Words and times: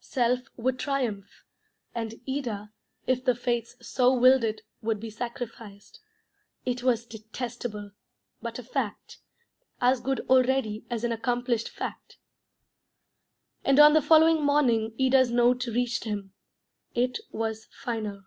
Self 0.00 0.40
would 0.56 0.78
triumph, 0.78 1.44
and 1.94 2.14
Ida, 2.26 2.72
if 3.06 3.22
the 3.22 3.34
fates 3.34 3.76
so 3.86 4.10
willed 4.14 4.42
it, 4.42 4.62
would 4.80 4.98
be 4.98 5.10
sacrificed. 5.10 6.00
It 6.64 6.82
was 6.82 7.04
detestable, 7.04 7.90
but 8.40 8.58
a 8.58 8.62
fact; 8.62 9.18
as 9.78 10.00
good 10.00 10.20
already 10.30 10.86
as 10.88 11.04
an 11.04 11.12
accomplished 11.12 11.68
fact. 11.68 12.16
And 13.66 13.78
on 13.78 13.92
the 13.92 14.00
following 14.00 14.42
morning 14.42 14.94
Ida's 14.98 15.30
note 15.30 15.66
reached 15.66 16.04
him. 16.04 16.32
It 16.94 17.18
was 17.30 17.66
final. 17.70 18.22